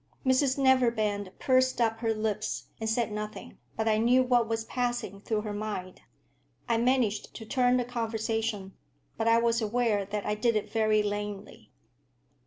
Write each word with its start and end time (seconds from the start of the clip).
Mrs 0.25 0.57
Neverbend 0.57 1.29
pursed 1.37 1.79
up 1.79 1.99
her 1.99 2.11
lips, 2.11 2.69
and 2.79 2.89
said 2.89 3.11
nothing; 3.11 3.59
but 3.77 3.87
I 3.87 3.99
knew 3.99 4.23
what 4.23 4.47
was 4.49 4.63
passing 4.65 5.21
through 5.21 5.41
her 5.41 5.53
mind. 5.53 6.01
I 6.67 6.77
managed 6.77 7.35
to 7.35 7.45
turn 7.45 7.77
the 7.77 7.85
conversation, 7.85 8.73
but 9.15 9.27
I 9.27 9.37
was 9.37 9.61
aware 9.61 10.03
that 10.05 10.25
I 10.25 10.33
did 10.33 10.55
it 10.55 10.71
very 10.71 11.03
lamely. 11.03 11.69